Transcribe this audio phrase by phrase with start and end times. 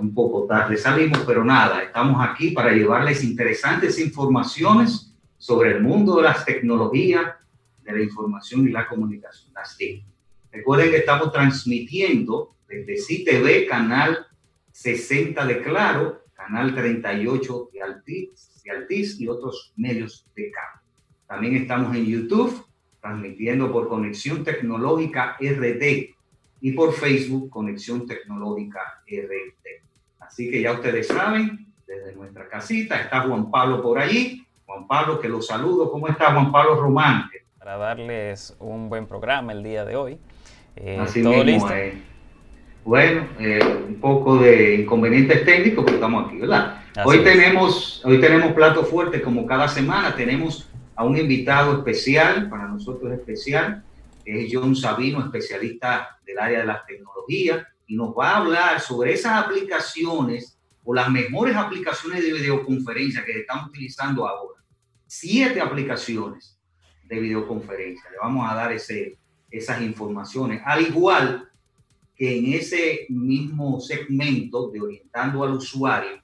[0.00, 6.16] Un poco tarde salimos, pero nada, estamos aquí para llevarles interesantes informaciones sobre el mundo
[6.16, 7.34] de las tecnologías,
[7.82, 9.78] de la información y la comunicación, las.
[10.52, 14.26] Recuerden que estamos transmitiendo desde CITV, canal
[14.72, 20.80] 60 de Claro, canal 38 de Altiz, de Altiz y otros medios de cable.
[21.26, 22.66] También estamos en YouTube,
[23.00, 26.14] transmitiendo por Conexión Tecnológica RD
[26.60, 29.79] y por Facebook Conexión Tecnológica RT.
[30.30, 34.46] Así que ya ustedes saben, desde nuestra casita está Juan Pablo por allí.
[34.64, 35.90] Juan Pablo, que lo saludo.
[35.90, 37.28] ¿Cómo está Juan Pablo Román?
[37.58, 40.18] Para darles un buen programa el día de hoy.
[40.76, 41.74] Eh, Así ¿Todo mismo, listo?
[41.74, 42.00] eh.
[42.84, 43.58] Bueno, eh,
[43.88, 46.76] un poco de inconvenientes técnicos, pero estamos aquí, ¿verdad?
[46.94, 47.24] Así Hoy es.
[47.24, 53.12] tenemos, hoy tenemos plato fuerte, como cada semana, tenemos a un invitado especial, para nosotros
[53.12, 53.82] especial,
[54.24, 58.80] que es John Sabino, especialista del área de las tecnologías, y nos va a hablar
[58.80, 64.62] sobre esas aplicaciones o las mejores aplicaciones de videoconferencia que estamos utilizando ahora.
[65.08, 66.56] Siete aplicaciones
[67.02, 68.08] de videoconferencia.
[68.12, 69.18] Le vamos a dar ese,
[69.50, 70.62] esas informaciones.
[70.64, 71.50] Al igual
[72.14, 76.22] que en ese mismo segmento de orientando al usuario,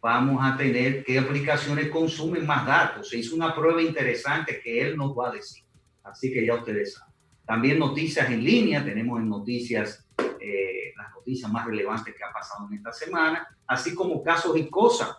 [0.00, 3.10] vamos a tener qué aplicaciones consumen más datos.
[3.10, 5.62] Se hizo una prueba interesante que él nos va a decir.
[6.02, 7.14] Así que ya ustedes saben.
[7.44, 10.06] También noticias en línea, tenemos en noticias
[10.46, 14.68] eh, las noticias más relevantes que ha pasado en esta semana, así como casos y
[14.68, 15.16] cosas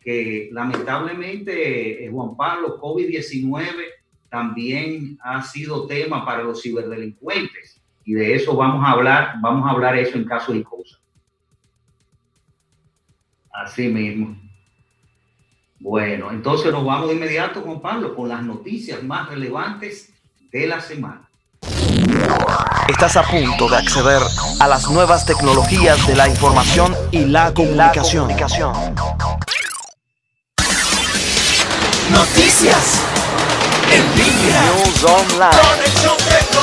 [0.00, 3.64] que lamentablemente eh, Juan Pablo, COVID-19
[4.28, 9.70] también ha sido tema para los ciberdelincuentes y de eso vamos a hablar, vamos a
[9.70, 11.00] hablar eso en casos y cosas.
[13.50, 14.36] Así mismo.
[15.80, 20.12] Bueno, entonces nos vamos de inmediato, Juan Pablo, con las noticias más relevantes
[20.50, 21.23] de la semana.
[22.88, 24.20] Estás a punto de acceder
[24.60, 28.28] a las nuevas tecnologías de la información y la comunicación.
[32.10, 33.00] Noticias.
[33.90, 34.62] En línea.
[34.62, 36.53] News Online.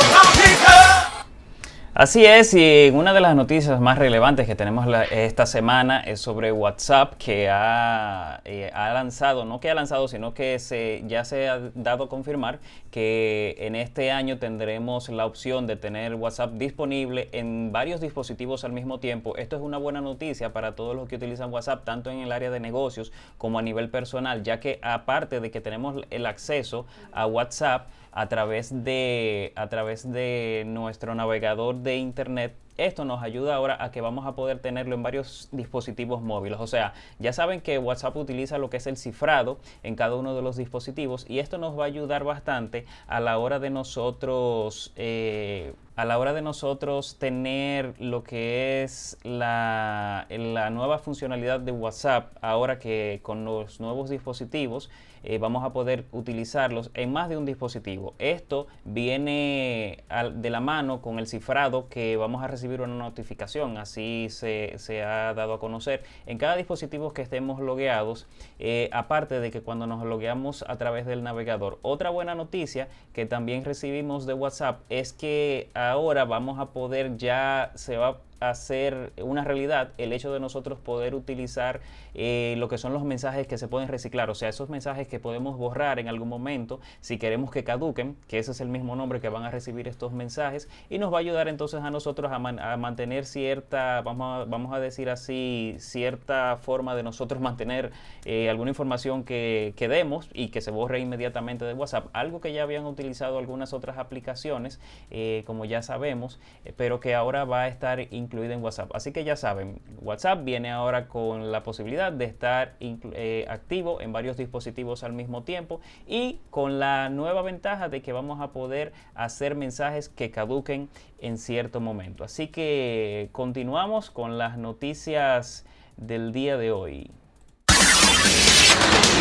[1.93, 6.21] Así es, y una de las noticias más relevantes que tenemos la- esta semana es
[6.21, 11.25] sobre WhatsApp que ha, eh, ha lanzado, no que ha lanzado, sino que se, ya
[11.25, 12.59] se ha dado a confirmar
[12.91, 18.71] que en este año tendremos la opción de tener WhatsApp disponible en varios dispositivos al
[18.71, 19.35] mismo tiempo.
[19.35, 22.51] Esto es una buena noticia para todos los que utilizan WhatsApp, tanto en el área
[22.51, 27.25] de negocios como a nivel personal, ya que aparte de que tenemos el acceso a
[27.25, 33.83] WhatsApp, a través de a través de nuestro navegador de internet esto nos ayuda ahora
[33.83, 36.59] a que vamos a poder tenerlo en varios dispositivos móviles.
[36.59, 40.35] O sea, ya saben que WhatsApp utiliza lo que es el cifrado en cada uno
[40.35, 44.93] de los dispositivos y esto nos va a ayudar bastante a la hora de nosotros
[44.95, 51.71] eh, a la hora de nosotros tener lo que es la, la nueva funcionalidad de
[51.71, 54.89] WhatsApp ahora que con los nuevos dispositivos
[55.23, 58.13] eh, vamos a poder utilizarlos en más de un dispositivo.
[58.19, 64.27] Esto viene de la mano con el cifrado que vamos a recibir una notificación, así
[64.29, 68.27] se, se ha dado a conocer en cada dispositivo que estemos logueados,
[68.59, 71.79] eh, aparte de que cuando nos logueamos a través del navegador.
[71.81, 77.71] Otra buena noticia que también recibimos de WhatsApp es que ahora vamos a poder ya,
[77.75, 81.79] se va hacer una realidad el hecho de nosotros poder utilizar
[82.15, 85.19] eh, lo que son los mensajes que se pueden reciclar, o sea, esos mensajes que
[85.19, 89.21] podemos borrar en algún momento si queremos que caduquen, que ese es el mismo nombre
[89.21, 92.39] que van a recibir estos mensajes y nos va a ayudar entonces a nosotros a,
[92.39, 97.91] man- a mantener cierta, vamos a, vamos a decir así, cierta forma de nosotros mantener
[98.25, 102.53] eh, alguna información que, que demos y que se borre inmediatamente de WhatsApp, algo que
[102.53, 104.79] ya habían utilizado algunas otras aplicaciones,
[105.11, 106.39] eh, como ya sabemos,
[106.77, 107.99] pero que ahora va a estar
[108.31, 108.89] incluida en WhatsApp.
[108.95, 114.13] Así que ya saben, WhatsApp viene ahora con la posibilidad de estar eh, activo en
[114.13, 118.93] varios dispositivos al mismo tiempo y con la nueva ventaja de que vamos a poder
[119.15, 120.89] hacer mensajes que caduquen
[121.19, 122.23] en cierto momento.
[122.23, 125.65] Así que continuamos con las noticias
[125.97, 127.11] del día de hoy.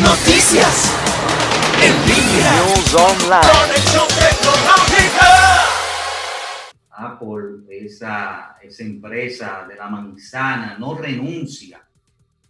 [0.01, 0.93] Noticias.
[1.81, 2.53] En línea.
[2.53, 4.80] News Online.
[7.01, 11.85] Apple esa, esa empresa de la manzana, no renuncia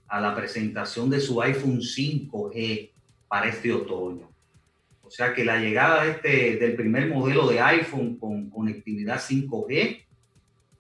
[0.08, 2.92] a la presentación de su iPhone 5G
[3.28, 4.30] para este otoño.
[5.04, 10.06] O sea que la llegada de este, del primer modelo de iPhone con conectividad 5G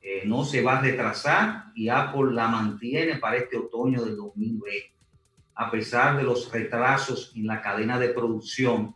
[0.01, 4.91] eh, no se va a retrasar y Apple la mantiene para este otoño del 2020,
[5.55, 8.95] a pesar de los retrasos en la cadena de producción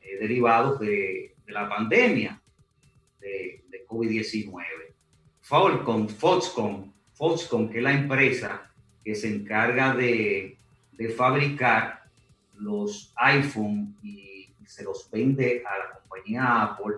[0.00, 2.42] eh, derivados de, la pandemia
[3.20, 3.63] de, de
[3.94, 4.52] COVID-19.
[5.40, 8.70] Falcon, Foxconn, Foxconn, que es la empresa
[9.04, 10.56] que se encarga de,
[10.92, 12.04] de fabricar
[12.58, 16.96] los iPhone y se los vende a la compañía Apple.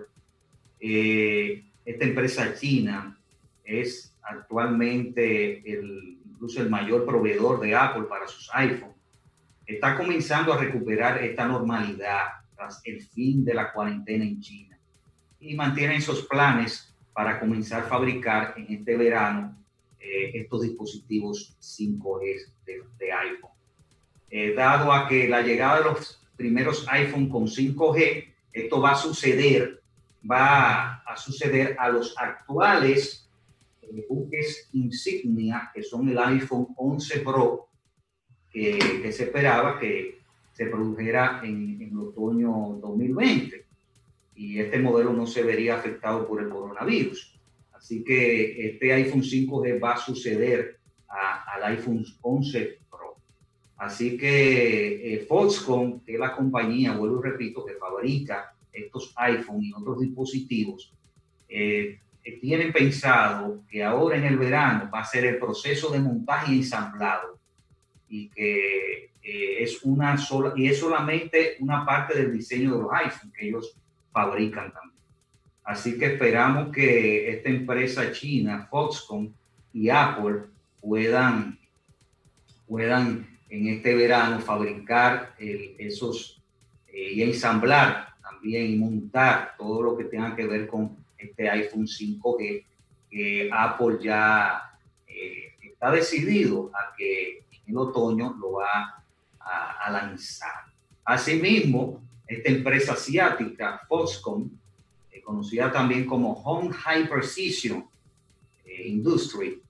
[0.79, 3.17] Eh, esta empresa china
[3.63, 8.93] es actualmente el, incluso el mayor proveedor de Apple para sus iPhone.
[9.65, 12.23] Está comenzando a recuperar esta normalidad
[12.55, 14.79] tras el fin de la cuarentena en China
[15.39, 16.86] y mantienen esos planes
[17.17, 19.57] para comenzar a fabricar en este verano
[19.99, 23.49] eh, estos dispositivos 5G de, de iPhone.
[24.29, 28.23] Eh, dado a que la llegada de los primeros iPhone con 5G,
[28.53, 29.81] esto va a suceder,
[30.29, 33.27] va a suceder a los actuales
[33.81, 37.67] eh, buques insignia, que son el iPhone 11 Pro,
[38.51, 40.19] que se esperaba que
[40.53, 43.66] se produjera en, en el otoño 2020.
[44.37, 47.37] Y este modelo no se vería afectado por el coronavirus.
[47.73, 50.79] Así que este iPhone 5G va a suceder
[51.09, 53.17] a, al iPhone 11 Pro.
[53.77, 59.63] Así que eh, Foxconn, que es la compañía, vuelvo y repito, que fabrica estos iPhone
[59.63, 60.93] y otros dispositivos,
[61.49, 61.99] eh,
[62.41, 66.57] tienen pensado que ahora en el verano va a ser el proceso de montaje y
[66.57, 67.39] ensamblado
[68.09, 72.91] y que eh, es una sola y es solamente una parte del diseño de los
[72.93, 73.77] iPhone que ellos
[74.17, 75.03] fabrican también.
[75.63, 79.31] Así que esperamos que esta empresa china, Foxconn
[79.73, 80.45] y Apple,
[80.81, 81.59] puedan,
[82.67, 86.41] puedan en este verano fabricar esos
[86.87, 91.85] eh, y ensamblar también y montar todo lo que tenga que ver con este iPhone
[91.85, 92.65] 5G
[93.11, 99.03] que Apple ya eh, está decidido a que en otoño lo va
[99.39, 100.65] a lanzar.
[101.05, 104.59] Asimismo, esta empresa asiática, Foxconn,
[105.23, 107.85] conocida también como Home High Precision
[108.65, 109.61] eh, Industry,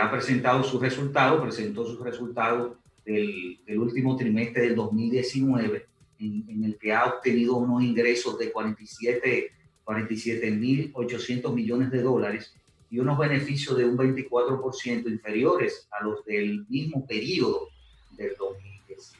[0.00, 5.86] ha presentado sus resultados, presentó sus resultados del, del último trimestre del 2019,
[6.20, 9.56] en, en, el que ha obtenido unos ingresos de 47
[9.86, 12.52] 47.800 millones de dólares
[12.90, 17.68] y unos beneficios de un 24% inferiores a los del mismo periodo
[18.16, 19.12] del 2010.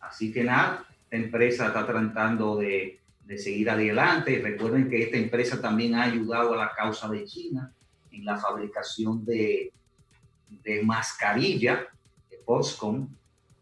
[0.00, 4.40] Así que nada, esta empresa está tratando de de seguir adelante.
[4.42, 7.72] Recuerden que esta empresa también ha ayudado a la causa de China
[8.10, 9.72] en la fabricación de,
[10.48, 11.88] de mascarilla
[12.30, 13.08] de Foxconn.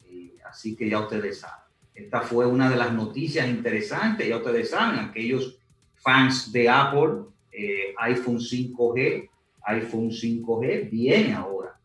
[0.08, 1.64] Eh, así que ya ustedes saben.
[1.94, 4.26] Esta fue una de las noticias interesantes.
[4.26, 5.58] Ya ustedes saben, aquellos
[5.96, 9.28] fans de Apple, eh, iPhone 5G,
[9.66, 11.78] iPhone 5G viene ahora.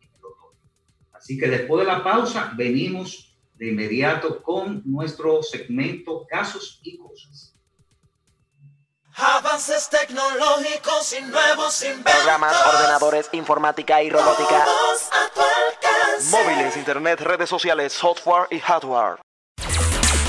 [1.12, 3.25] Así que después de la pausa, venimos
[3.56, 7.54] de inmediato con nuestro segmento Casos y Cosas.
[9.18, 12.12] Avances tecnológicos y nuevos inventos.
[12.12, 14.62] Programas, ordenadores, informática y robótica.
[14.64, 16.30] Todos a tu alcance.
[16.30, 19.20] Móviles, internet, redes sociales, software y hardware.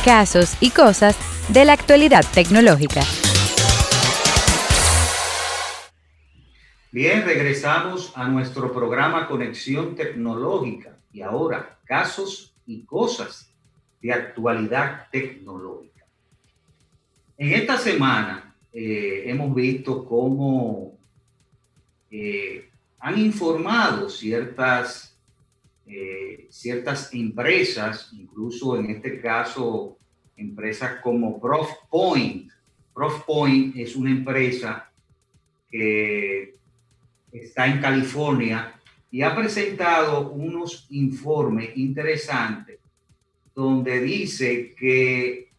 [0.06, 1.18] Casos y cosas
[1.50, 3.02] de la actualidad tecnológica.
[6.94, 13.52] Bien, regresamos a nuestro programa Conexión Tecnológica y ahora casos y cosas
[14.02, 16.06] de actualidad tecnológica.
[17.38, 20.98] En esta semana eh, hemos visto cómo
[22.12, 22.70] eh,
[23.00, 25.18] han informado ciertas,
[25.86, 29.98] eh, ciertas empresas, incluso en este caso
[30.36, 32.52] empresas como ProfPoint.
[32.94, 34.92] ProfPoint es una empresa
[35.70, 36.56] que
[37.32, 38.77] está en California
[39.10, 42.80] y ha presentado unos informes interesantes
[43.56, 45.52] donde dice que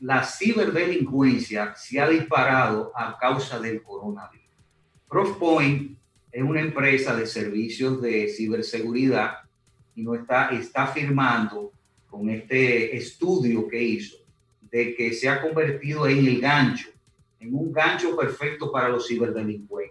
[0.00, 4.46] la ciberdelincuencia se ha disparado a causa del coronavirus.
[5.08, 5.98] ProfPoint
[6.32, 9.38] es una empresa de servicios de ciberseguridad
[9.94, 11.72] y no está, está afirmando
[12.08, 14.16] con este estudio que hizo
[14.70, 16.88] de que se ha convertido en el gancho,
[17.40, 19.89] en un gancho perfecto para los ciberdelincuentes,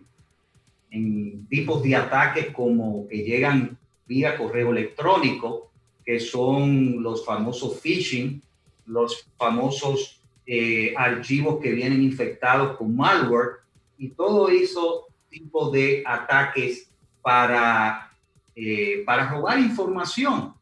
[0.91, 5.72] en tipos de ataques como que llegan vía correo electrónico,
[6.03, 8.41] que son los famosos phishing,
[8.86, 13.60] los famosos eh, archivos que vienen infectados con malware
[13.98, 16.91] y todo eso tipo de ataques
[17.22, 18.12] para,
[18.55, 20.55] eh, para robar información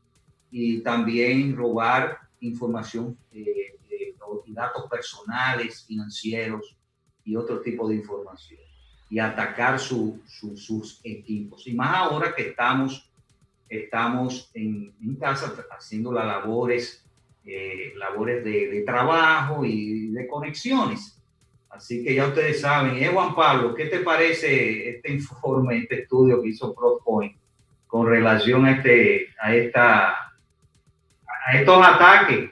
[0.52, 3.68] y también robar información eh,
[4.58, 6.76] datos personales, financieros
[7.24, 8.67] y otro tipo de información
[9.10, 11.66] y atacar su, sus equipos.
[11.68, 13.10] Y más ahora que estamos,
[13.70, 17.06] estamos en, casa haciendo las labores,
[17.46, 21.18] eh, labores de, de, trabajo y de conexiones.
[21.70, 23.02] Así que ya ustedes saben.
[23.02, 27.36] Eh, Juan Pablo, ¿qué te parece este informe, este estudio que hizo ProPoint
[27.88, 32.50] con relación a, este, a, esta, a estos ataques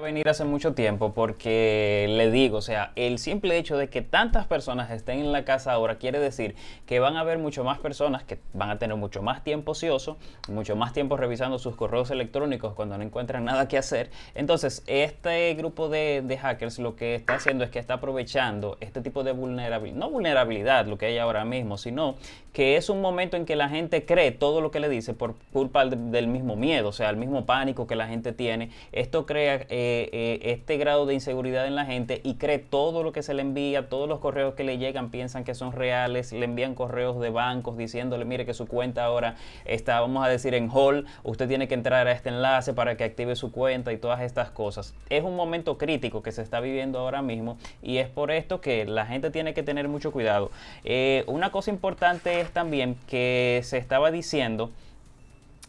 [0.00, 4.46] venir hace mucho tiempo porque le digo, o sea, el simple hecho de que tantas
[4.46, 6.54] personas estén en la casa ahora quiere decir
[6.86, 10.18] que van a haber mucho más personas que van a tener mucho más tiempo ocioso,
[10.48, 14.10] mucho más tiempo revisando sus correos electrónicos cuando no encuentran nada que hacer.
[14.34, 19.00] Entonces, este grupo de, de hackers lo que está haciendo es que está aprovechando este
[19.00, 22.16] tipo de vulnerabilidad, no vulnerabilidad lo que hay ahora mismo, sino
[22.52, 25.34] que es un momento en que la gente cree todo lo que le dice por
[25.52, 28.70] culpa del mismo miedo, o sea, el mismo pánico que la gente tiene.
[28.92, 33.12] Esto crea eh, eh, este grado de inseguridad en la gente y cree todo lo
[33.12, 36.44] que se le envía, todos los correos que le llegan piensan que son reales, le
[36.44, 40.70] envían correos de bancos diciéndole, mire que su cuenta ahora está, vamos a decir, en
[40.72, 44.20] hold, usted tiene que entrar a este enlace para que active su cuenta y todas
[44.20, 44.94] estas cosas.
[45.10, 48.84] Es un momento crítico que se está viviendo ahora mismo y es por esto que
[48.86, 50.50] la gente tiene que tener mucho cuidado.
[50.84, 54.70] Eh, una cosa importante es también que se estaba diciendo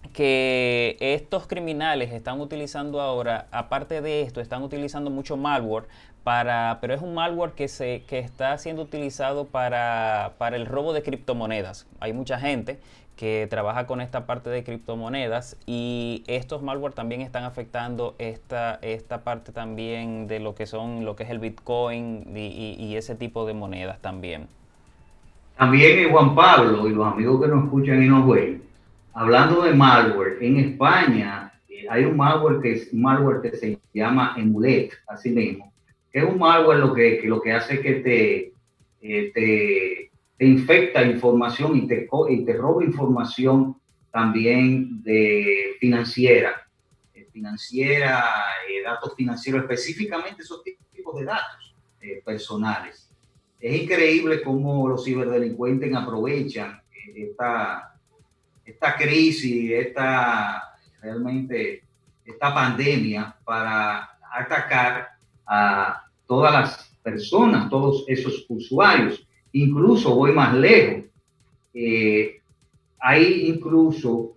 [0.08, 5.86] que estos criminales están utilizando ahora, aparte de esto, están utilizando mucho malware
[6.24, 10.94] para, pero es un malware que se que está siendo utilizado para, para el robo
[10.94, 11.88] de criptomonedas.
[12.00, 12.80] Hay mucha gente
[13.18, 19.24] que trabaja con esta parte de criptomonedas y estos malware también están afectando esta, esta
[19.24, 23.54] parte también de lo que son lo que es el Bitcoin y, ese tipo de
[23.54, 24.48] monedas también.
[25.58, 28.26] También Juan Pablo y los amigos que nos escuchan y nos
[29.18, 33.80] hablando de malware, en España eh, hay un malware que es un malware que se
[33.92, 35.74] llama Emulet, así mismo,
[36.12, 38.54] que es un malware lo que, que lo que hace es que te,
[39.02, 43.78] eh, te, te, infecta información y te, y te roba información
[44.12, 46.68] también de financiera,
[47.16, 48.24] eh, financiera,
[48.86, 51.76] datos financieros, específicamente esos tipos de datos
[52.24, 53.12] personales.
[53.60, 56.80] Es increíble cómo los ciberdelincuentes aprovechan
[57.16, 57.97] esta,
[58.68, 61.84] esta crisis, esta, realmente
[62.26, 65.08] esta pandemia para atacar
[65.46, 69.26] a todas las personas, todos esos usuarios.
[69.54, 71.06] Incluso voy más lejos.
[71.74, 72.42] Eh,
[73.00, 74.36] hay incluso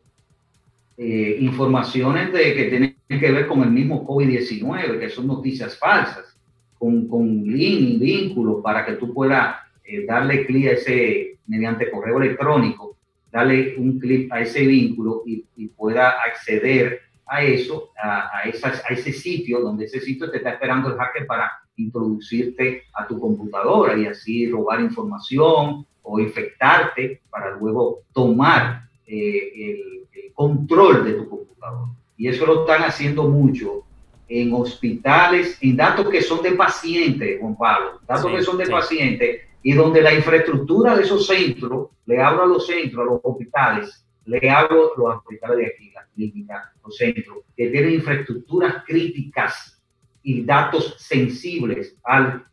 [0.96, 6.36] eh, informaciones de que tienen que ver con el mismo COVID-19, que son noticias falsas
[6.78, 11.90] con, con link y vínculos para que tú puedas eh, darle clic a ese, mediante
[11.90, 12.96] correo electrónico,
[13.30, 18.82] darle un clic a ese vínculo y, y pueda acceder a eso, a, a, esas,
[18.84, 23.18] a ese sitio, donde ese sitio te está esperando el hacker para introducirte a tu
[23.20, 31.12] computadora y así robar información o infectarte para luego tomar eh, el, el, control de
[31.14, 31.92] tu computadora.
[32.16, 33.84] Y eso lo están haciendo mucho
[34.28, 38.66] en hospitales, en datos que son de pacientes, Juan Pablo, datos sí, que son de
[38.66, 38.72] sí.
[38.72, 43.20] pacientes, y donde la infraestructura de esos centros, le hablo a los centros, a los
[43.22, 48.84] hospitales, le hablo a los hospitales de aquí, las clínicas, los centros, que tienen infraestructuras
[48.86, 49.82] críticas
[50.22, 52.44] y datos sensibles al,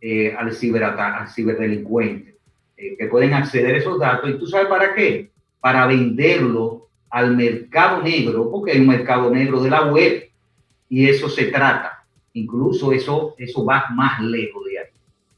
[0.00, 2.38] eh, al, al ciberdelincuente,
[2.76, 4.30] eh, que pueden acceder a esos datos.
[4.30, 5.30] ¿Y tú sabes para qué?
[5.60, 10.28] Para venderlo al mercado negro, porque hay un mercado negro de la web
[10.88, 12.04] y eso se trata.
[12.34, 14.67] Incluso eso, eso va más lejos.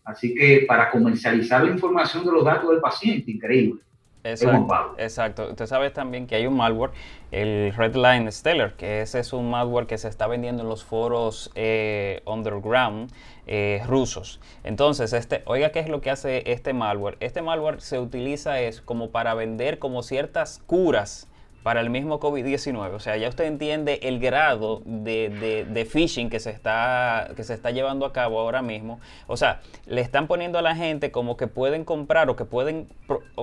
[0.04, 3.80] Así que para comercializar la información de los datos del paciente, increíble.
[4.23, 5.49] Exacto, exacto.
[5.50, 6.90] Usted sabe también que hay un malware,
[7.30, 11.50] el Redline Stellar, que ese es un malware que se está vendiendo en los foros
[11.54, 13.11] eh, underground
[13.47, 14.40] eh, rusos.
[14.62, 17.16] Entonces, este, oiga, ¿qué es lo que hace este malware?
[17.21, 21.30] Este malware se utiliza es como para vender como ciertas curas
[21.62, 22.95] para el mismo COVID-19.
[22.95, 27.55] O sea, ya usted entiende el grado de, de, phishing que se, está, que se
[27.55, 29.00] está llevando a cabo ahora mismo.
[29.26, 32.88] O sea, le están poniendo a la gente como que pueden comprar o que pueden,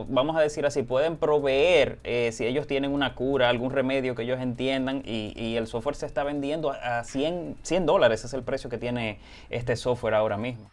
[0.09, 4.23] vamos a decir así, pueden proveer eh, si ellos tienen una cura, algún remedio que
[4.23, 8.19] ellos entiendan y, el software se está vendiendo a, a 100, 100 dólares.
[8.19, 9.17] Ese es el precio que tiene
[9.49, 10.69] este software ahora mismo.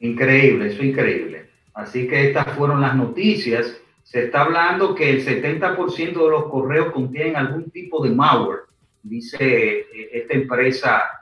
[0.00, 1.46] Increíble, eso es increíble.
[1.72, 6.92] Así que estas fueron las noticias se está hablando que el 70% de los correos
[6.92, 8.60] contienen algún tipo de malware,
[9.02, 11.15] dice eh, esta empresa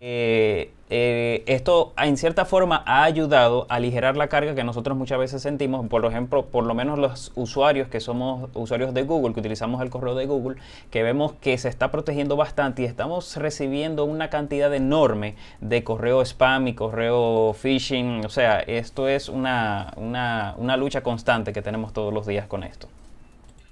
[0.00, 5.18] Eh, eh, esto en cierta forma ha ayudado a aligerar la carga que nosotros muchas
[5.18, 9.40] veces sentimos, por ejemplo, por lo menos los usuarios que somos usuarios de Google, que
[9.40, 10.60] utilizamos el correo de Google,
[10.90, 16.20] que vemos que se está protegiendo bastante y estamos recibiendo una cantidad enorme de correo
[16.20, 21.92] spam y correo phishing, o sea, esto es una, una, una lucha constante que tenemos
[21.92, 22.86] todos los días con esto.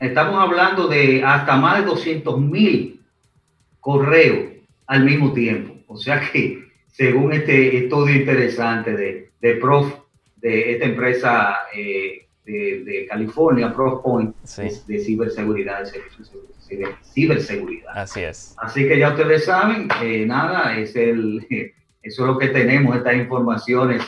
[0.01, 3.01] Estamos hablando de hasta más de 200 mil
[3.79, 4.55] correos
[4.87, 5.74] al mismo tiempo.
[5.87, 9.93] O sea que, según este estudio interesante de, de Prof,
[10.37, 14.37] de esta empresa eh, de, California, ProfPoint,
[14.87, 17.97] de, ciberseguridad, de ciberseguridad.
[17.97, 18.55] Así es.
[18.59, 21.47] Así que ya ustedes saben, eh, nada, es el,
[22.03, 24.03] eso es lo que tenemos, estas informaciones,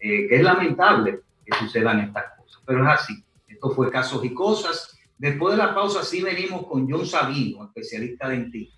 [0.00, 3.22] eh, que es lamentable que sucedan estas cosas, pero es así.
[3.46, 4.98] Esto fue casos y cosas.
[5.18, 8.74] Después de la pausa, sí venimos con John Sabino, especialista de ti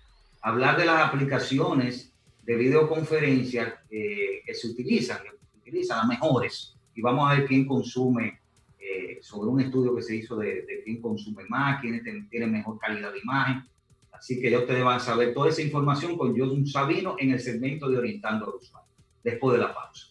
[0.47, 2.13] hablar de las aplicaciones
[2.47, 7.45] de videoconferencia eh, que se utilizan, que se utilizan las mejores, y vamos a ver
[7.45, 8.39] quién consume,
[8.79, 13.11] eh, sobre un estudio que se hizo de, quién consume más, quién tiene mejor calidad
[13.11, 13.67] de imagen.
[14.13, 17.39] Así que ya ustedes van a saber toda esa información con John Sabino en el
[17.41, 18.93] segmento de Orientando al Usuario,
[19.25, 20.07] después de la pausa.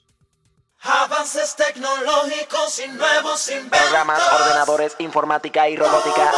[0.83, 3.81] Avances tecnológicos y nuevos inventos.
[3.81, 6.31] Programas, ordenadores, informática y robótica.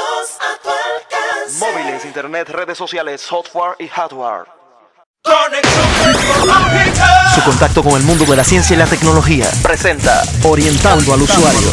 [1.58, 4.46] Móviles, internet, redes sociales, software y hardware.
[7.34, 11.68] Su contacto con el mundo de la ciencia y la tecnología presenta Orientando al usuario.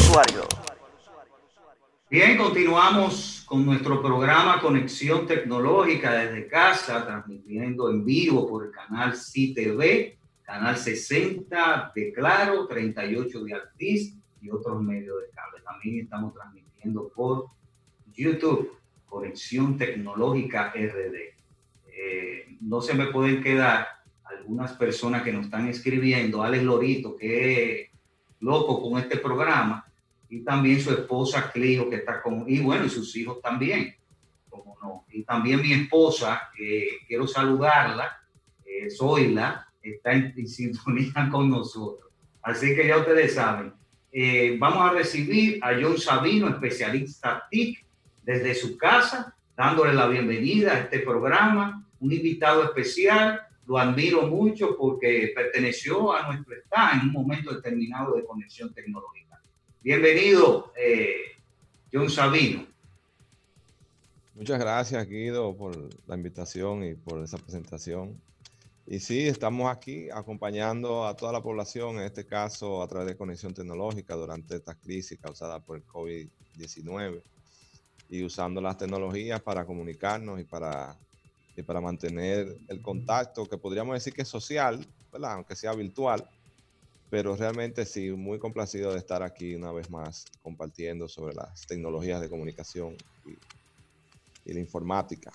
[2.10, 9.14] Bien, continuamos con nuestro programa Conexión Tecnológica desde casa, transmitiendo en vivo por el canal
[9.14, 15.62] CTV Canal 60 de Claro, 38 de Altiz y otros medios de cable.
[15.64, 17.48] También estamos transmitiendo por
[18.14, 21.16] YouTube, Conexión Tecnológica RD.
[21.88, 23.88] Eh, no se me pueden quedar
[24.46, 27.90] algunas personas que nos están escribiendo, Alex Lorito, que es
[28.42, 29.84] loco con este programa,
[30.30, 33.96] y también su esposa Clio, que está con, y bueno, y sus hijos también,
[34.48, 35.06] como no.
[35.12, 38.22] Y también mi esposa, que quiero saludarla,
[38.64, 42.12] eh, Zoila, está en, sintonía con nosotros.
[42.44, 43.74] Así que ya ustedes saben.
[44.12, 47.84] Eh, vamos a recibir a John Sabino, especialista TIC,
[48.22, 51.84] desde su casa, dándole la bienvenida a este programa.
[52.00, 58.16] Un invitado especial, lo admiro mucho porque perteneció a nuestro estado en un momento determinado
[58.16, 59.42] de conexión tecnológica.
[59.82, 61.38] Bienvenido, eh,
[61.92, 62.66] John Sabino.
[64.36, 65.76] Muchas gracias, Guido, por
[66.08, 68.20] la invitación y por esa presentación.
[68.86, 73.18] Y sí, estamos aquí acompañando a toda la población, en este caso a través de
[73.18, 77.24] conexión tecnológica durante esta crisis causada por el COVID-19
[78.10, 80.96] y usando las tecnologías para comunicarnos y para,
[81.56, 85.34] y para mantener el contacto que podríamos decir que es social, ¿verdad?
[85.34, 86.28] aunque sea virtual,
[87.10, 92.20] pero realmente sí, muy complacido de estar aquí una vez más compartiendo sobre las tecnologías
[92.20, 92.96] de comunicación
[94.46, 95.32] y la informática.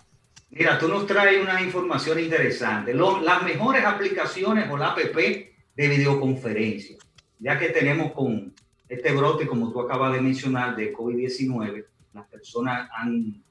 [0.50, 2.92] Mira, tú nos traes una información interesante.
[2.92, 6.96] las mejores aplicaciones o la app de videoconferencia,
[7.38, 8.52] ya que tenemos con
[8.88, 13.42] este brote, como tú acabas de mencionar, de COVID-19, las personas han,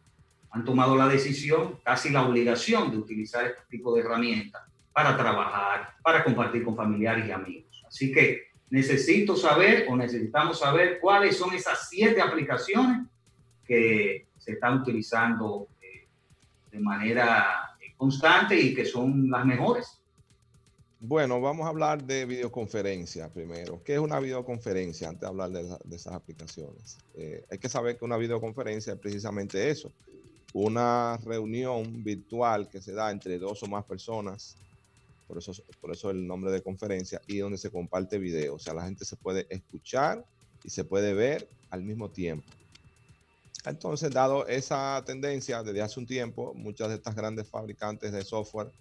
[0.52, 5.96] han tomado la decisión, casi la obligación de utilizar este tipo de herramientas para trabajar,
[6.02, 7.84] para compartir con familiares y amigos.
[7.88, 13.08] Así que necesito saber o necesitamos saber cuáles son esas siete aplicaciones
[13.66, 15.68] que se están utilizando
[16.72, 20.00] de manera eh, constante y que son las mejores.
[21.02, 23.82] Bueno, vamos a hablar de videoconferencia primero.
[23.84, 26.98] ¿Qué es una videoconferencia antes de hablar de, esas aplicaciones?
[27.16, 29.94] Eh, hay que saber que una videoconferencia es precisamente eso,
[30.54, 34.56] una reunión virtual que se da entre dos o más personas,
[35.28, 38.56] por eso, por eso el nombre de conferencia, y donde se comparte video.
[38.56, 40.26] O sea, la gente se puede escuchar
[40.64, 42.48] y se puede ver al mismo tiempo.
[43.66, 48.72] Entonces, dado esa tendencia desde hace un tiempo, muchas de estas grandes fabricantes de software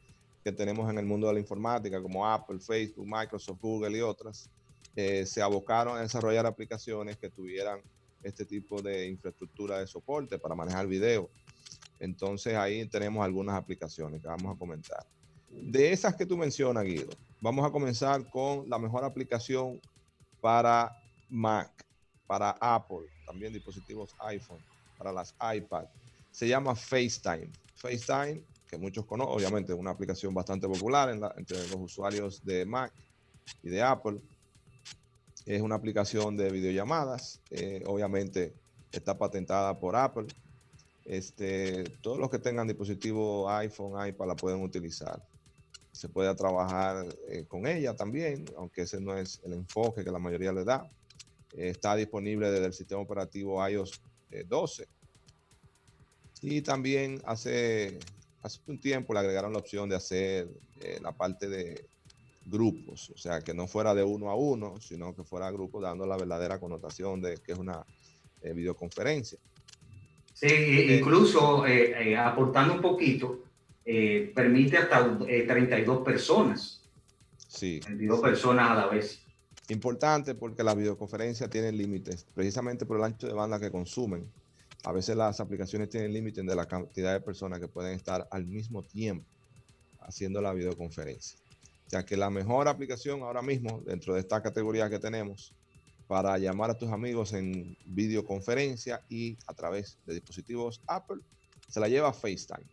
[0.44, 4.48] que tenemos en el mundo de la informática, como Apple, Facebook, Microsoft, Google y otras,
[4.96, 7.80] eh, se abocaron a desarrollar aplicaciones que tuvieran
[8.22, 11.28] este tipo de infraestructura de soporte para manejar video.
[12.00, 15.06] Entonces ahí tenemos algunas aplicaciones que vamos a comentar.
[15.50, 17.08] De esas que tú mencionas, Guido,
[17.40, 19.80] vamos a comenzar con la mejor aplicación
[20.40, 20.96] para
[21.28, 21.70] Mac,
[22.26, 24.60] para Apple, también dispositivos iPhone,
[24.96, 25.86] para las iPad.
[26.30, 27.50] Se llama FaceTime.
[27.74, 32.92] FaceTime, que muchos conocen, obviamente es una aplicación bastante popular entre los usuarios de Mac
[33.62, 34.20] y de Apple.
[35.46, 37.40] Es una aplicación de videollamadas.
[37.50, 38.54] Eh, obviamente
[38.92, 40.26] está patentada por Apple.
[41.08, 45.26] Este, todos los que tengan dispositivo iPhone, iPad la pueden utilizar.
[45.90, 50.18] se pueda trabajar eh, con ella también, aunque ese no es el enfoque que la
[50.18, 50.88] mayoría le da.
[51.54, 54.02] Eh, está disponible desde el sistema operativo iOS
[54.46, 54.86] 12.
[56.42, 57.98] Y también hace,
[58.42, 60.46] hace un tiempo le agregaron la opción de hacer
[61.00, 61.88] la parte de
[62.44, 66.06] grupos, o sea, que no fuera de uno a uno, sino que fuera grupo dando
[66.06, 67.84] la verdadera connotación de que es una
[68.42, 69.38] videoconferencia.
[70.40, 71.64] Sí, incluso
[72.16, 73.42] aportando un poquito,
[73.84, 76.82] eh, permite hasta 32 eh, personas.
[77.48, 77.80] Sí.
[77.80, 79.20] 32 personas a la vez.
[79.68, 84.30] Importante porque las videoconferencias tienen límites, precisamente por el ancho de banda que consumen.
[84.84, 88.46] A veces las aplicaciones tienen límites de la cantidad de personas que pueden estar al
[88.46, 89.26] mismo tiempo
[90.00, 91.38] haciendo la videoconferencia.
[91.88, 95.54] Ya que la mejor aplicación ahora mismo dentro de esta categoría que tenemos
[96.08, 101.18] para llamar a tus amigos en videoconferencia y a través de dispositivos Apple
[101.68, 102.66] se la lleva FaceTime.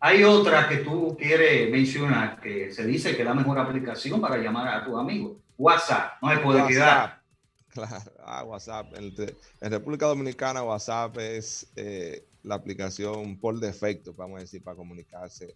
[0.00, 4.36] Hay otra que tú quieres mencionar que se dice que es la mejor aplicación para
[4.38, 5.36] llamar a tus amigos.
[5.56, 7.20] WhatsApp, no se puede quedar.
[7.68, 8.94] Claro, ah, WhatsApp.
[8.96, 9.14] En,
[9.70, 15.54] República Dominicana, WhatsApp es eh, la aplicación por defecto, vamos a decir, para comunicarse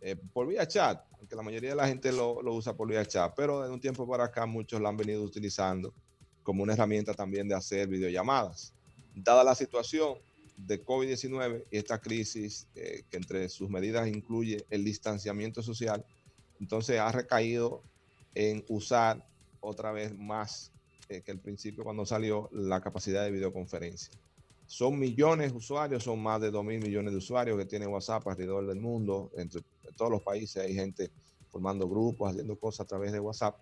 [0.00, 3.04] eh, por vía chat, aunque la mayoría de la gente lo, lo, usa por vía
[3.04, 5.92] chat, pero de un tiempo para acá muchos la han venido utilizando
[6.42, 8.72] como una herramienta también de hacer videollamadas.
[9.14, 10.16] Dada la situación,
[10.56, 16.04] de COVID-19 y esta crisis eh, que entre sus medidas incluye el distanciamiento social,
[16.60, 17.82] entonces ha recaído
[18.34, 19.26] en usar
[19.60, 20.72] otra vez más
[21.08, 24.12] eh, que el principio cuando salió la capacidad de videoconferencia.
[24.66, 28.26] Son millones de usuarios, son más de 2 mil millones de usuarios que tienen WhatsApp
[28.26, 29.62] alrededor del mundo, entre
[29.96, 31.10] todos los países hay gente
[31.50, 33.56] formando grupos, haciendo cosas a través de WhatsApp.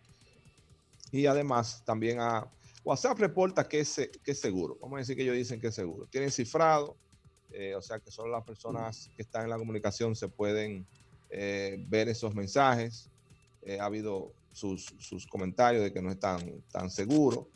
[1.11, 2.49] Y además también ha
[2.85, 4.79] WhatsApp reporta que es, que es seguro.
[4.81, 6.07] Vamos a decir que ellos dicen que es seguro.
[6.07, 6.97] Tienen cifrado,
[7.53, 10.87] eh, o sea que solo las personas que están en la comunicación se pueden
[11.31, 13.09] eh, ver esos mensajes.
[13.62, 17.47] Eh, ha habido sus, sus, comentarios de que no están tan seguros,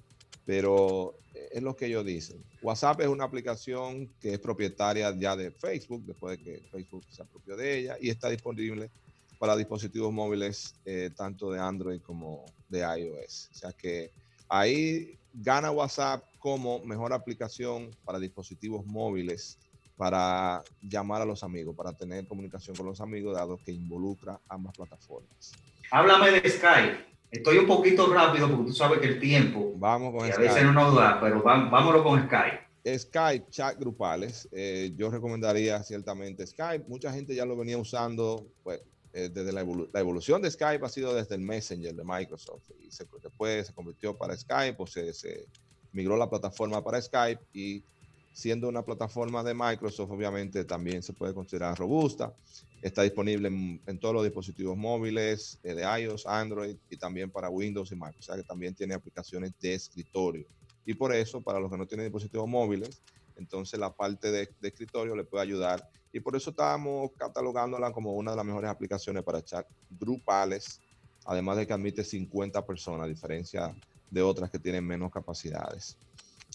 [0.45, 2.45] pero es lo que ellos dicen.
[2.63, 7.23] WhatsApp es una aplicación que es propietaria ya de Facebook, después de que Facebook se
[7.23, 8.91] apropió de ella, y está disponible
[9.39, 10.75] para dispositivos móviles
[11.17, 13.49] tanto de Android como de iOS.
[13.53, 14.13] O sea que
[14.49, 19.59] Ahí gana WhatsApp como mejor aplicación para dispositivos móviles
[19.97, 24.77] para llamar a los amigos, para tener comunicación con los amigos, dado que involucra ambas
[24.77, 25.53] plataformas.
[25.91, 27.15] Háblame de Skype.
[27.31, 30.73] Estoy un poquito rápido porque tú sabes que el tiempo vamos con a veces no
[30.73, 32.99] nos da, pero vamos, vámonos con Skype.
[32.99, 36.85] Skype, chat grupales, eh, yo recomendaría ciertamente Skype.
[36.87, 38.81] Mucha gente ya lo venía usando, pues
[39.17, 42.89] eh, desde la, evolución de Skype ha sido desde el Messenger de Microsoft y
[43.23, 45.47] después se convirtió para Skype o se,
[45.93, 47.85] migró la plataforma para Skype y
[48.33, 52.35] siendo una plataforma de Microsoft obviamente también se puede considerar robusta.
[52.83, 57.93] Está disponible en, todos los dispositivos móviles eh, de iOS, Android y también para Windows
[57.93, 58.17] y Mac.
[58.19, 60.45] O sea que también tiene aplicaciones de escritorio.
[60.85, 63.01] Y por eso, para los que no tienen dispositivos móviles,
[63.37, 68.31] entonces la parte de, escritorio le puede ayudar y por eso estamos catalogándola como una
[68.31, 70.81] de las mejores aplicaciones para chat grupales,
[71.25, 73.75] además de que admite 50 personas, a diferencia
[74.11, 75.97] de otras que tienen menos capacidades.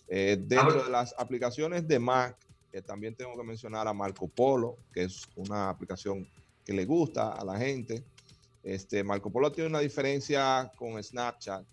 [0.07, 2.37] Eh, dentro de las aplicaciones de Mac,
[2.71, 6.27] eh, también tengo que mencionar a Marco Polo, que es una aplicación
[6.65, 8.03] que le gusta a la gente.
[8.63, 11.65] Este, Marco Polo tiene una diferencia con Snapchat.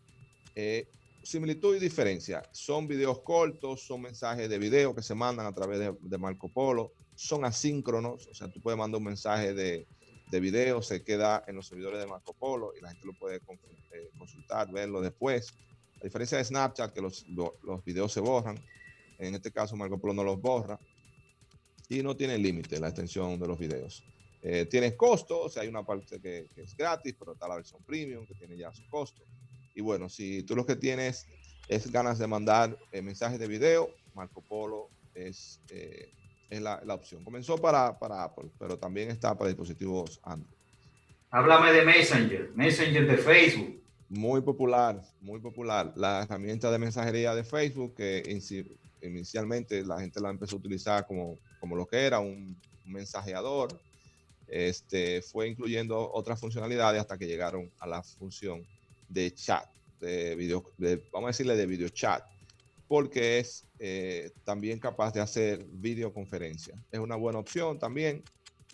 [0.55, 0.89] Eh,
[1.27, 2.43] similitud y diferencia.
[2.53, 6.93] Son videos cortos, son mensajes de video que se mandan a través de, Marco Polo,
[7.17, 9.89] son asíncronos, o sea, tú puedes mandar un mensaje de,
[10.31, 13.37] de video, se queda en los servidores de Marco Polo y la gente lo puede
[13.37, 15.53] eh, consultar, verlo después.
[16.01, 18.57] A diferencia de Snapchat, que los, los videos se borran,
[19.19, 20.79] en este caso Marco Polo no los borra
[21.89, 24.05] y no tiene límite la extensión de los videos.
[24.43, 27.57] Eh, tiene costo, o sea, hay una parte que, que, es gratis, pero está la
[27.57, 29.25] versión premium que tiene ya su costo.
[29.77, 31.27] Y bueno, si tú lo que tienes
[31.69, 36.11] es ganas de mandar eh, mensajes de video, Marco Polo es, eh,
[36.49, 37.23] es la, la, opción.
[37.23, 40.57] Comenzó para, para Apple, pero también está para dispositivos Android.
[41.31, 43.83] Háblame de Messenger, Messenger de Facebook.
[44.09, 45.93] Muy popular, muy popular.
[45.95, 48.23] La herramienta de mensajería de Facebook que
[49.03, 53.79] inicialmente la gente la empezó a utilizar como, como lo que era un, mensajeador.
[54.47, 58.65] Este, fue incluyendo otras funcionalidades hasta que llegaron a la función
[59.09, 59.69] de chat,
[60.01, 60.73] de video,
[61.13, 62.23] vamos a decirle de video chat,
[62.89, 66.75] porque es eh, también capaz de hacer videoconferencia.
[66.91, 68.23] Es una buena opción también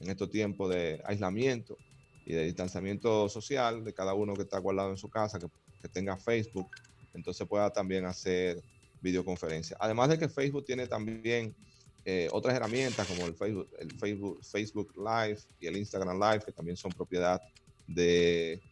[0.01, 1.77] en estos tiempos de aislamiento
[2.25, 5.49] y de distanciamiento social de cada uno que está guardado en su casa, que,
[5.89, 6.69] tenga Facebook,
[7.13, 8.63] entonces pueda también hacer
[9.01, 9.77] videoconferencia.
[9.81, 11.57] Además de que Facebook tiene también
[12.05, 16.53] eh, otras herramientas como el Facebook, el Facebook, Facebook Live y el Instagram Live, que
[16.53, 17.43] también son propiedad
[17.89, 18.63] de,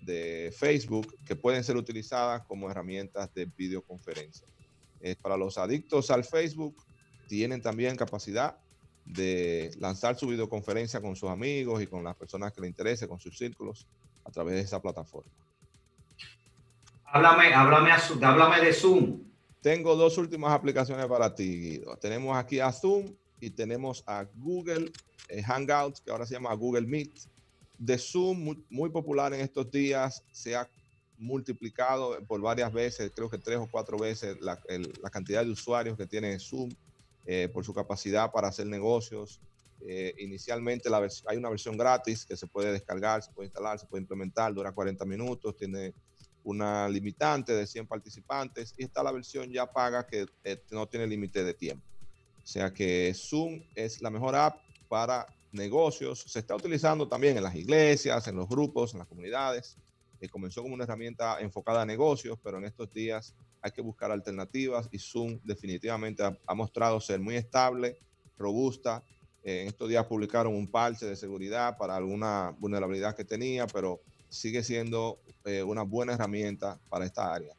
[0.00, 4.46] de Facebook que pueden ser utilizadas como herramientas de videoconferencia.
[5.00, 6.76] Eh, para los adictos al Facebook,
[7.28, 8.58] tienen también capacidad
[9.04, 13.20] de lanzar su videoconferencia con sus amigos y con las personas que le interese, con
[13.20, 13.86] sus círculos,
[14.24, 15.30] a través de esa plataforma.
[17.04, 19.22] Háblame, háblame, háblame de Zoom.
[19.62, 21.96] Tengo dos últimas aplicaciones para ti, Guido.
[21.96, 24.92] Tenemos aquí a Zoom y tenemos a Google
[25.28, 27.12] eh, Hangouts, que ahora se llama Google Meet.
[27.78, 30.68] De Zoom, muy, popular en estos días, se ha
[31.16, 34.60] multiplicado por varias veces, creo que tres o cuatro veces, la,
[35.10, 36.70] cantidad de usuarios que tiene Zoom
[37.26, 39.40] eh, por su capacidad para hacer negocios.
[39.80, 43.86] Eh, inicialmente la hay una versión gratis que se puede descargar, se puede instalar, se
[43.86, 45.94] puede implementar, dura 40 minutos, tiene
[46.42, 51.06] una limitante de 100 participantes y está la versión ya paga que eh, no tiene
[51.06, 51.86] límite de tiempo.
[52.42, 54.56] O sea que Zoom es la mejor app
[54.88, 56.24] para negocios.
[56.26, 59.76] Se está utilizando también en las iglesias, en los grupos, en las comunidades.
[60.20, 64.10] Eh, comenzó como una herramienta enfocada a negocios, pero en estos días hay que buscar
[64.10, 67.98] alternativas y Zoom definitivamente ha, mostrado ser muy estable,
[68.36, 69.02] robusta.
[69.42, 74.00] Eh, en estos días publicaron un parche de seguridad para alguna vulnerabilidad que tenía, pero
[74.28, 77.54] sigue siendo eh, una buena herramienta para esta área.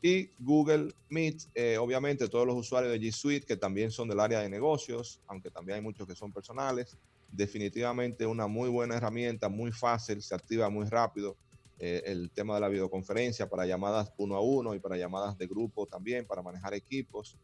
[0.00, 4.18] Y Google Meet, eh, obviamente todos los usuarios de G Suite que también son del
[4.18, 6.96] área de negocios, aunque también hay muchos que son personales,
[7.32, 11.36] definitivamente una muy buena herramienta, muy fácil, se activa muy rápido.
[11.78, 15.48] Eh, el tema de la videoconferencia para llamadas uno a uno y para llamadas de
[15.48, 17.36] grupo también, para manejar equipos,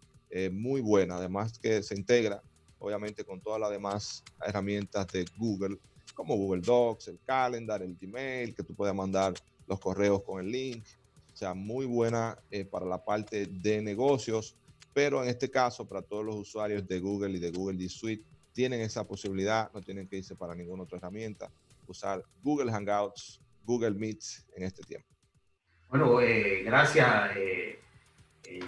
[0.53, 1.17] muy buena.
[1.17, 2.43] Además que se integra
[2.79, 5.79] obviamente con todas las demás herramientas de Google
[6.15, 9.35] como Google Docs, el Calendar, el Gmail, que tú puedes mandar
[9.67, 10.85] los correos con el link.
[11.33, 14.57] O sea, muy buena eh, para la parte de negocios,
[14.93, 18.25] pero en este caso, para todos los usuarios de Google y de Google G Suite,
[18.59, 21.49] tienen esa posibilidad, no tienen que irse para ninguna otra herramienta,
[21.87, 25.07] usar Google Hangouts, Google Meets en este tiempo.
[25.89, 27.79] Bueno, eh, gracias, eh,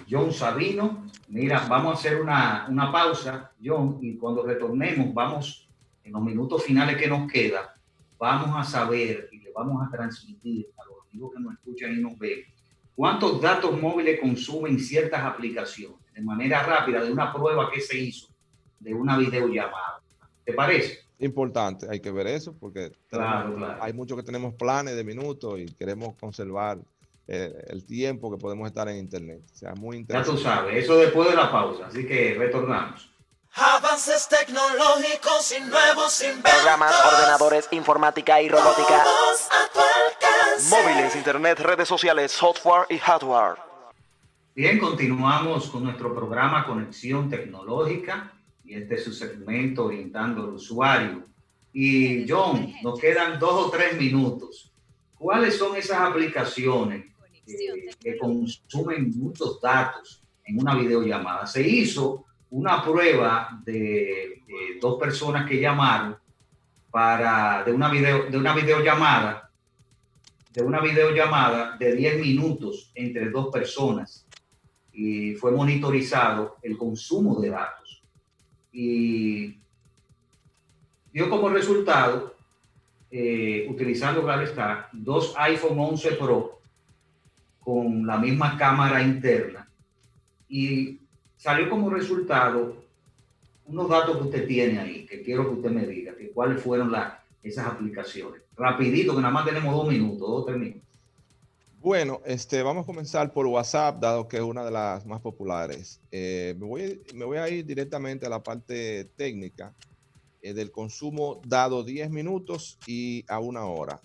[0.09, 1.07] John Sabino.
[1.27, 5.69] Mira, vamos a hacer una, una pausa, John, y cuando retornemos vamos
[6.05, 7.75] en los minutos finales que nos queda,
[8.17, 12.01] vamos a saber y le vamos a transmitir a los amigos que nos escuchan y
[12.01, 12.39] nos ven
[12.95, 18.30] cuántos datos móviles consumen ciertas aplicaciones de manera rápida de una prueba que se hizo
[18.81, 20.01] de una videollamada.
[20.43, 20.99] ¿Te parece?
[21.19, 22.91] Importante, hay que ver eso porque
[23.79, 26.79] hay muchos que tenemos planes de minutos y queremos conservar
[27.27, 29.41] eh, el tiempo que podemos estar en Internet.
[29.53, 30.31] O sea, muy interesante.
[30.31, 33.11] Ya tú sabes, eso después de la pausa, así que retornamos.
[33.53, 36.51] Avances tecnológicos y nuevos inventos.
[36.53, 39.03] Programas, ordenadores, informática y robótica.
[40.69, 43.57] Móviles, internet, redes sociales, software y hardware.
[44.55, 48.33] Bien, continuamos con nuestro programa Conexión Tecnológica
[48.71, 51.25] y este es su segmento orientando al usuario.
[51.73, 54.71] Y John, nos quedan dos o tres minutos.
[55.13, 57.05] ¿Cuáles son esas aplicaciones
[57.99, 61.45] que consumen muchos datos en una videollamada?
[61.45, 64.41] Se hizo una prueba de,
[64.79, 66.15] dos personas que llamaron
[66.89, 69.49] para de una video de una videollamada
[70.53, 74.25] de una videollamada de 10 minutos entre dos personas
[74.91, 77.80] y fue monitorizado el consumo de datos
[78.71, 79.57] y
[81.11, 82.35] dio como resultado
[83.09, 86.61] eh, utilizando claro está dos iPhone 11 Pro
[87.59, 89.67] con la misma cámara interna
[90.47, 90.99] y
[91.37, 92.81] salió como resultado
[93.65, 96.91] unos datos que usted tiene ahí, que quiero que usted me diga, que cuáles fueron
[96.91, 98.41] las, esas aplicaciones.
[98.55, 100.90] Rapidito, que nada más tenemos dos minutos, dos tres minutos.
[101.81, 105.99] Bueno, este, vamos a comenzar por WhatsApp, dado que es una de las más populares.
[106.11, 109.73] Eh, me, voy, a ir directamente a la parte técnica
[110.43, 113.99] eh, del consumo dado 10 minutos y a una hora.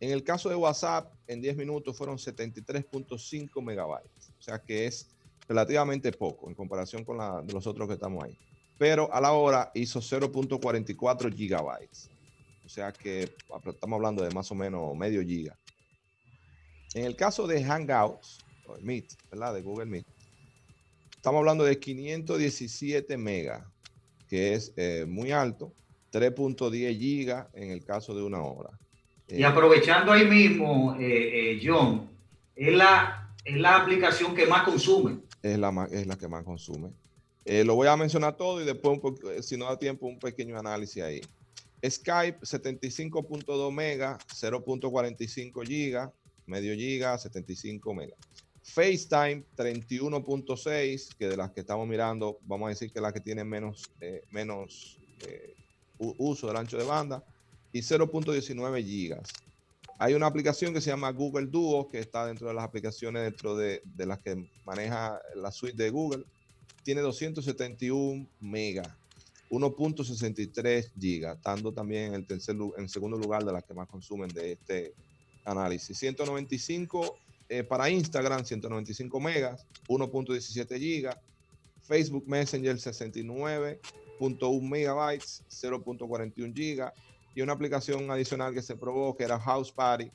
[0.00, 4.32] En el caso de WhatsApp, en 10 minutos fueron 73.5 megabytes.
[4.36, 5.08] O sea que es
[5.46, 8.36] relativamente poco en comparación con la, de los otros que estamos ahí.
[8.78, 12.10] Pero a la hora hizo 0.44 gigabytes.
[12.66, 13.32] O sea que
[13.64, 15.56] estamos hablando de más o menos medio giga.
[16.94, 19.54] En el caso de Hangouts, o Meet, ¿verdad?
[19.54, 20.06] De Google Meet,
[21.16, 23.64] estamos hablando de 517 megas,
[24.28, 25.72] que es eh, muy alto.
[26.12, 28.78] 3.10 gigas en el caso de una hora.
[29.28, 32.10] Y aprovechando ahí mismo, eh, eh, John,
[32.54, 36.90] es la, es la aplicación que más consume es la, es la que más consume.
[37.44, 39.00] Lo voy a mencionar todo y después,
[39.40, 41.20] si no da tiempo, un pequeño análisis ahí.
[41.84, 46.12] Skype 75.2 mega, 0.45 giga,
[46.46, 48.16] medio giga, 75 mega.
[48.62, 53.44] FaceTime 31.6, que de las que estamos mirando, vamos a decir que la que tiene
[53.44, 54.98] menos, eh, menos
[55.98, 57.24] uso del ancho de banda,
[57.72, 59.28] y 0.19 gigas.
[59.98, 63.56] Hay una aplicación que se llama Google Duo, que está dentro de las aplicaciones dentro
[63.56, 66.24] de, de las que maneja la suite de Google.
[66.82, 68.88] Tiene 271 megas,
[69.50, 74.28] 1.63 gigas, estando también en el tercer en segundo lugar de las que más consumen
[74.30, 74.94] de este
[75.44, 75.98] análisis.
[75.98, 81.16] 195 eh, para Instagram, 195 megas, 1.17 gigas.
[81.82, 86.92] Facebook Messenger, 69.1 megabytes, 0.41 gigas
[87.34, 90.10] y una aplicación adicional que se probó que era House Party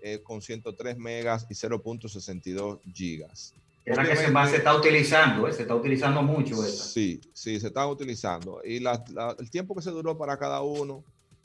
[0.00, 3.54] eh, con 103 megas y 0.62 gigas.
[3.84, 5.52] Era que se, está utilizando, ¿eh?
[5.52, 6.84] se está utilizando mucho esta.
[6.84, 8.60] Sí, sí, se está utilizando.
[8.64, 11.02] Y el tiempo que se duró para cada uno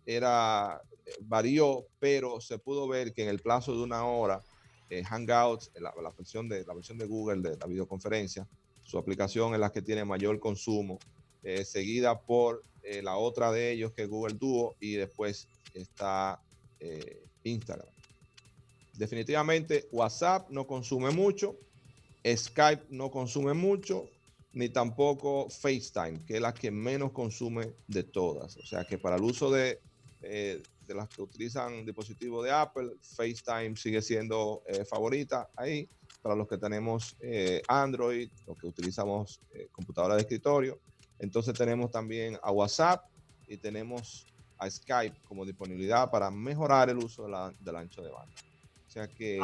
[0.08, 4.42] era eh, varió, pero se pudo ver que en el plazo de una hora,
[4.90, 8.48] Hangouts, la, versión de, la versión de Google de la videoconferencia,
[8.84, 10.98] su aplicación es la que tiene mayor consumo,
[11.66, 16.42] seguida por eh, la otra de ellos que es Google Duo y después está
[16.80, 17.90] eh, Instagram.
[18.94, 21.58] Definitivamente WhatsApp no consume mucho,
[22.26, 24.10] Skype no consume mucho,
[24.54, 28.56] ni tampoco FaceTime, que es la que menos consume de todas.
[28.56, 29.82] O sea que para el uso de,
[30.22, 35.90] eh, de las que utilizan dispositivos de Apple, FaceTime sigue siendo favorita ahí.
[36.22, 37.16] Para los que tenemos
[37.68, 39.40] Android, los que utilizamos
[39.72, 40.80] computadora de escritorio,
[41.20, 43.06] entonces tenemos también a WhatsApp
[43.48, 44.26] y tenemos
[44.60, 47.28] a Skype como disponibilidad para mejorar el uso
[47.60, 48.36] del ancho de banda.
[48.88, 49.40] O sea que...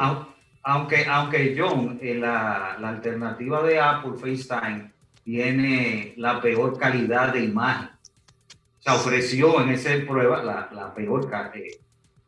[0.66, 4.90] Aunque, aunque John, eh, la, la, alternativa de Apple FaceTime
[5.22, 7.90] tiene la peor calidad de imagen.
[8.84, 11.80] Se ofreció en esa prueba la, la peor eh,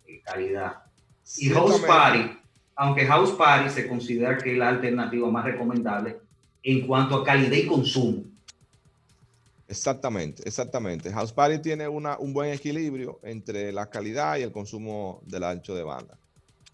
[0.06, 0.84] eh, calidad.
[1.36, 2.30] Y House Party,
[2.74, 6.16] aunque House Party se considera que es la alternativa más recomendable
[6.62, 8.24] en cuanto a calidad y consumo.
[9.68, 11.12] Exactamente, exactamente.
[11.12, 15.74] House Party tiene una, un buen equilibrio entre la calidad y el consumo del ancho
[15.74, 16.18] de banda.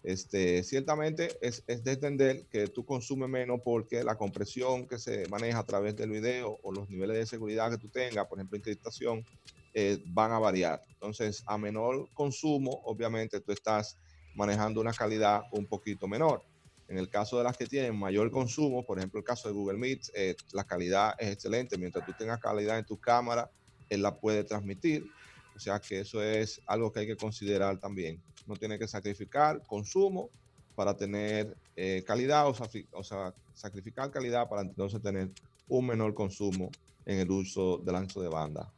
[0.01, 5.27] Este, ciertamente es, es, de entender que tú consumes menos porque la compresión que se
[5.27, 8.57] maneja a través del video o los niveles de seguridad que tú tengas, por ejemplo,
[8.57, 9.25] encriptación,
[9.73, 10.81] eh, van a variar.
[10.89, 13.97] Entonces, a menor consumo, obviamente tú estás
[14.35, 16.43] manejando una calidad un poquito menor.
[16.87, 19.77] En el caso de las que tienen mayor consumo, por ejemplo, el caso de Google
[19.77, 21.77] Meet, eh, la calidad es excelente.
[21.77, 23.49] Mientras tú tengas calidad en tu cámara,
[23.89, 25.05] él la puede transmitir.
[25.55, 28.21] O sea que eso es algo que hay que considerar también.
[28.47, 30.29] No tiene que sacrificar consumo
[30.75, 35.29] para tener eh, calidad o, sea, sacrificar calidad para entonces tener
[35.67, 36.71] un menor consumo
[37.05, 38.71] en el uso del ancho de banda.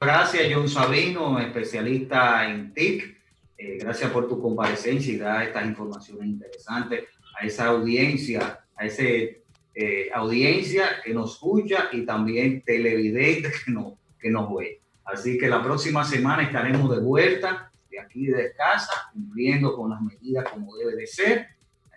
[0.00, 3.18] Gracias, John Sabino, especialista en TIC.
[3.58, 7.04] Eh, gracias por tu comparecencia y dar estas informaciones interesantes
[7.36, 13.98] a esa audiencia, a esa eh, audiencia que nos escucha y también televidentes que, no,
[14.20, 14.80] que nos ve.
[15.04, 20.00] Así que la próxima semana estaremos de vuelta de aquí de casa, cumpliendo con las
[20.00, 21.48] medidas como debe de ser,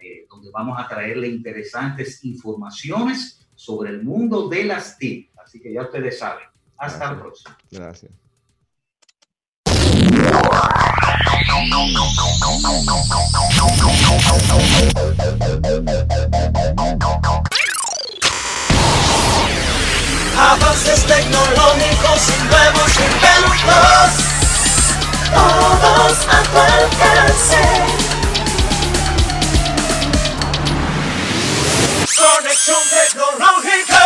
[0.02, 5.30] eh, donde vamos a traerle interesantes informaciones sobre el mundo de las TIC.
[5.38, 6.52] Así que ya ustedes saben.
[6.82, 7.56] Hasta la próxima.
[7.70, 8.12] Gracias.
[20.36, 24.12] Avances tecnológicos y nuevos inventos,
[25.32, 27.62] todos a tu alcance.
[32.18, 34.02] Conexión tecnológica.